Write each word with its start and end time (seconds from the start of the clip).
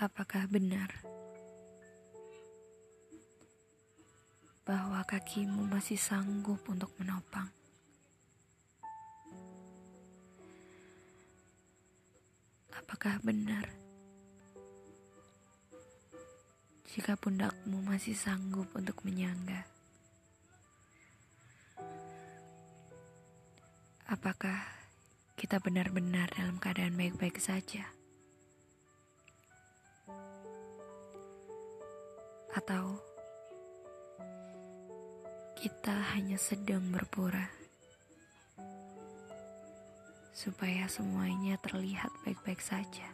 Apakah 0.00 0.48
benar 0.48 0.88
bahwa 4.64 5.04
kakimu 5.04 5.68
masih 5.68 6.00
sanggup 6.00 6.64
untuk 6.72 6.88
menopang? 6.96 7.52
Apakah 12.72 13.20
benar 13.20 13.68
jika 16.88 17.20
pundakmu 17.20 17.84
masih 17.84 18.16
sanggup 18.16 18.72
untuk 18.72 19.04
menyangga? 19.04 19.68
Apakah 24.08 24.64
kita 25.36 25.60
benar-benar 25.60 26.32
dalam 26.32 26.56
keadaan 26.56 26.96
baik-baik 26.96 27.36
saja? 27.36 27.99
Atau 32.50 32.98
kita 35.60 35.94
hanya 36.16 36.34
sedang 36.34 36.82
berpura 36.90 37.46
supaya 40.40 40.88
semuanya 40.88 41.60
terlihat 41.60 42.08
baik-baik 42.24 42.64
saja. 42.64 43.12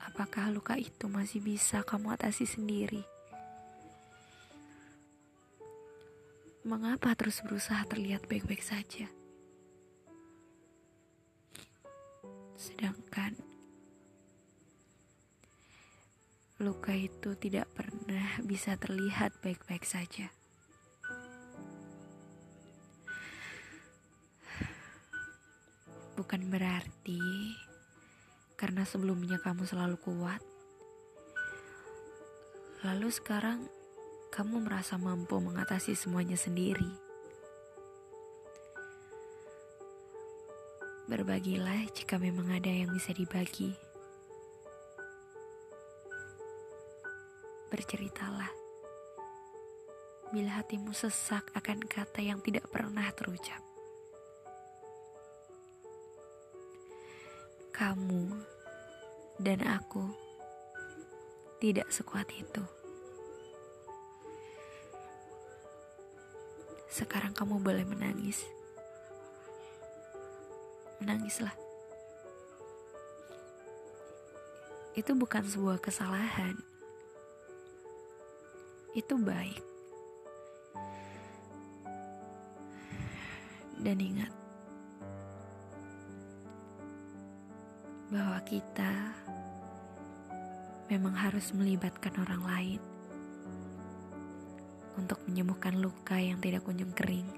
Apakah 0.00 0.50
luka 0.50 0.74
itu 0.80 1.06
masih 1.06 1.44
bisa 1.44 1.84
kamu 1.84 2.16
atasi 2.16 2.48
sendiri? 2.48 3.04
Mengapa 6.64 7.12
terus 7.14 7.44
berusaha 7.44 7.84
terlihat 7.86 8.26
baik-baik 8.26 8.64
saja? 8.64 9.06
Sedangkan 12.58 13.47
luka 16.58 16.90
itu 16.90 17.38
tidak 17.38 17.70
pernah 17.70 18.42
bisa 18.42 18.74
terlihat 18.74 19.30
baik-baik 19.46 19.86
saja. 19.86 20.26
Bukan 26.18 26.50
berarti 26.50 27.22
karena 28.58 28.82
sebelumnya 28.82 29.38
kamu 29.38 29.70
selalu 29.70 30.02
kuat, 30.02 30.42
lalu 32.82 33.06
sekarang 33.14 33.62
kamu 34.34 34.58
merasa 34.66 34.98
mampu 34.98 35.38
mengatasi 35.38 35.94
semuanya 35.94 36.34
sendiri. 36.34 36.90
Berbagilah 41.06 41.86
jika 41.94 42.18
memang 42.18 42.50
ada 42.50 42.68
yang 42.68 42.90
bisa 42.90 43.14
dibagi. 43.14 43.87
Berceritalah. 47.78 48.50
Bila 50.34 50.58
hatimu 50.58 50.90
sesak 50.90 51.46
akan 51.54 51.86
kata 51.86 52.18
yang 52.18 52.42
tidak 52.42 52.66
pernah 52.74 53.06
terucap. 53.14 53.62
Kamu 57.70 58.34
dan 59.38 59.62
aku 59.62 60.10
tidak 61.62 61.86
sekuat 61.94 62.26
itu. 62.34 62.66
Sekarang 66.90 67.30
kamu 67.30 67.62
boleh 67.62 67.86
menangis. 67.86 68.42
Menangislah. 70.98 71.54
Itu 74.98 75.14
bukan 75.14 75.46
sebuah 75.46 75.78
kesalahan 75.78 76.58
itu 78.98 79.14
baik. 79.14 79.62
Dan 83.78 84.02
ingat 84.02 84.32
bahwa 88.10 88.42
kita 88.42 89.14
memang 90.90 91.14
harus 91.14 91.54
melibatkan 91.54 92.10
orang 92.18 92.42
lain 92.42 92.80
untuk 94.98 95.22
menyembuhkan 95.30 95.78
luka 95.78 96.18
yang 96.18 96.42
tidak 96.42 96.66
kunjung 96.66 96.90
kering. 96.90 97.28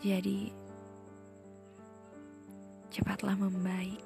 Jadi, 0.00 0.52
cepatlah 2.88 3.36
membaik. 3.36 4.00